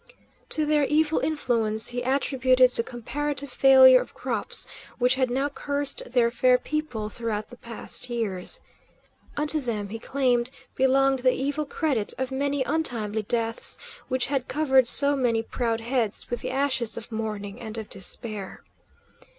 To 0.49 0.65
their 0.65 0.85
evil 0.85 1.19
influence 1.19 1.89
he 1.89 2.01
attributed 2.01 2.71
the 2.71 2.81
comparative 2.81 3.51
failure 3.51 4.01
of 4.01 4.15
crops 4.15 4.65
which 4.97 5.13
had 5.13 5.29
now 5.29 5.47
cursed 5.47 6.11
their 6.13 6.31
fair 6.31 6.57
people 6.57 7.07
throughout 7.09 7.51
the 7.51 7.55
past 7.55 8.09
years. 8.09 8.61
Unto 9.37 9.61
them, 9.61 9.89
he 9.89 9.99
claimed, 9.99 10.49
belonged 10.73 11.19
the 11.19 11.33
evil 11.35 11.67
credit 11.67 12.15
of 12.17 12.31
many 12.31 12.63
untimely 12.63 13.21
deaths 13.21 13.77
which 14.07 14.25
had 14.25 14.47
covered 14.47 14.87
so 14.87 15.15
many 15.15 15.43
proud 15.43 15.81
heads 15.81 16.31
with 16.31 16.39
the 16.41 16.49
ashes 16.49 16.97
of 16.97 17.11
mourning 17.11 17.59
and 17.61 17.77
of 17.77 17.87
despair. 17.87 18.63